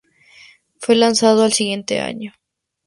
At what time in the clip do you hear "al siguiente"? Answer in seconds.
1.43-1.99